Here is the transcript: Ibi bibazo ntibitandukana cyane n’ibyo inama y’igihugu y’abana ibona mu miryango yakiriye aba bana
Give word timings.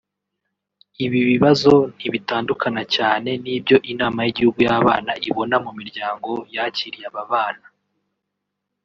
Ibi 1.05 1.19
bibazo 1.31 1.71
ntibitandukana 1.95 2.81
cyane 2.95 3.29
n’ibyo 3.43 3.77
inama 3.91 4.19
y’igihugu 4.25 4.59
y’abana 4.67 5.11
ibona 5.29 5.55
mu 5.65 5.71
miryango 5.79 6.29
yakiriye 6.55 7.07
aba 7.09 7.23
bana 7.31 7.65